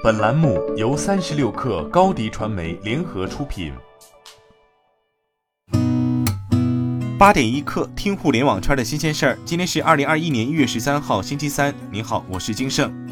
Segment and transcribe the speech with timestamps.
[0.00, 3.72] 本栏目由三十六氪高低传媒联合出品。
[7.18, 9.38] 八点一刻，听互联网圈的新鲜事儿。
[9.44, 11.74] 今天是二零二一年一月十三号，星期三。
[11.90, 13.07] 您好，我是金盛。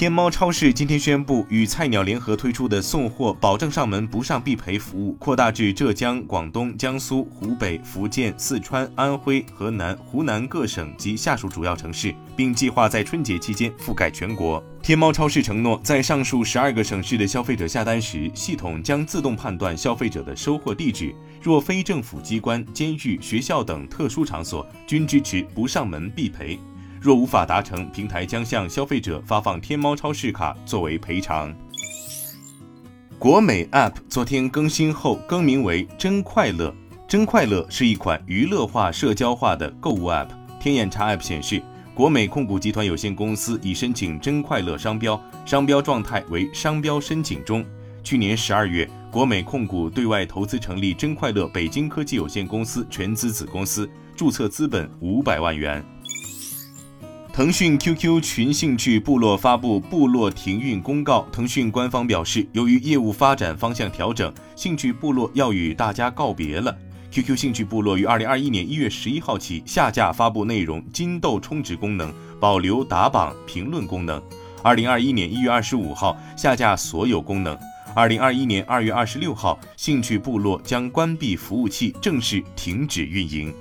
[0.00, 14.64] 天猫超市今天宣布，与菜鸟联合推出的送货保证上门不上必赔服务扩大至浙江、广东、江苏、湖北、福建、四川、安徽、河南、湖南各省及下属主要城市，并计划在春节期间覆盖全国。
[14.82, 26.58] 天猫超市承诺，在上述十二个省市的消费者下单时，系统将自动判断消费者的收货地址，若非政府机关、监狱、学校等特殊场所，均支持不上门必赔。
[27.00, 31.54] 若无法达成，平台将向消费者发放天猫超市卡作为赔偿。
[33.18, 36.74] 国美 App 昨天更新后更名为“真快乐
[37.08, 40.28] ”，“真快乐”是一款娱乐化、社交化的购物 App。
[40.60, 41.62] 天眼查 App 显示，
[41.94, 47.64] 国美控股集团有限公司已申请“真快乐”商标，商标状态为商标申请中。
[48.02, 55.82] 去年十二月，国美控股对外投资成立“真快乐北京科技有限公司”全资子公司，注册资本五百万元。
[57.32, 61.26] 腾讯 QQ 群兴趣部落发布部落停运公告。
[61.30, 66.76] 腾讯官方表示，由于业务发展方向调整，兴趣部落要与大家告别了。
[67.12, 74.20] QQ 兴趣部落于二零二一年一月十一号起下架发布内容金豆充值功能，保留打榜评论功能。
[74.62, 77.56] 二零二一年一月二十五号下架所有功能。
[77.94, 83.54] 二零二一年二月二十六号，兴趣部落将关闭服务器，正式停止运营。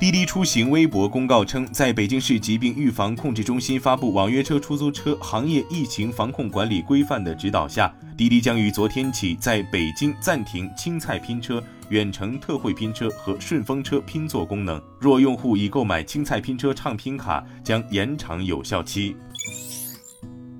[0.00, 14.82] 滴滴出行微博公告称，在北京市疾病预防控制中心发布网约车、出租车行业疫情防控管理规范的指导下，滴滴将于昨天起在北京暂停青菜拼车、远程特惠拼车和顺风车拼座功能。
[14.98, 19.14] 若用户已购买青菜拼车畅拼卡，将延长有效期。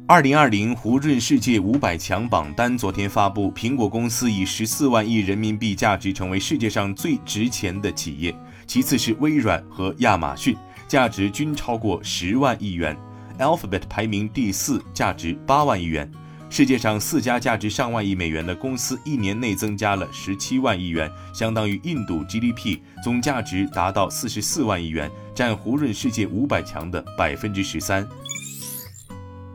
[0.06, 8.34] 二零二零胡润世界五百强榜单昨天发布，苹果公司以十四万亿人民币价值成为世界上最值钱的企业。
[8.70, 12.96] 其次是微软和亚马逊，价值均超过十万亿元。
[13.40, 16.08] Alphabet 排名第四，价值八万亿元。
[16.48, 28.06] 世界上四家价值上万亿美元的公司，一年内增加了十七万亿元，相当于印度 GDP，总价值达到四十四万亿元，占胡润世界五百强的百分之十三。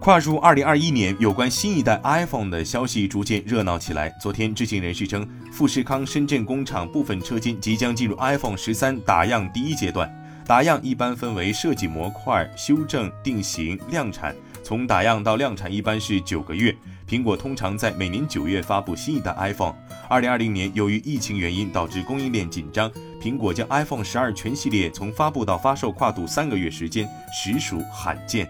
[0.06, 4.08] 跨入二零二一年，有关新一代 iPhone 的消息逐渐热闹起来。
[4.22, 10.08] 昨天，知情人士称，富士康深圳工厂部分车间即将进入 iPhone 十三打样第一阶段。
[10.46, 14.36] 打样一般分为设计模块、修正、定型、量产。
[14.64, 16.76] 从打样到量产一般是九个月。
[17.10, 19.74] 苹果通常在每年九月发布新一代 iPhone。
[20.08, 28.48] 二零二零年，由于疫情原因导致供应链紧张，苹果将 iPhone 十二全系列从发布到发售跨度三个月时间，实属罕见。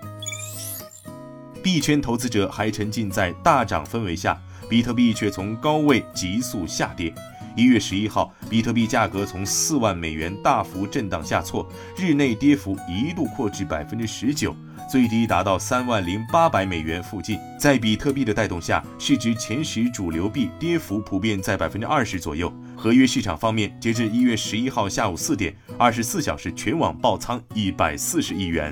[1.65, 4.39] 币圈投资者还沉浸在大涨氛围下，
[4.69, 7.11] 比特币却从高位急速下跌。
[7.55, 11.67] 一月十一号，比特币价格从四万美元大幅震荡下挫，
[11.97, 14.55] 日内跌幅一度扩至百分之十九，
[14.91, 17.39] 最低达到三万零八百美元附近。
[17.59, 22.53] 在比特币的带动下，市值前十主流币跌幅普遍在百分之二十左右。
[22.75, 28.71] 合约市场方面，截至一月十一号下午四点，二十四小时全网爆仓一百四十亿元。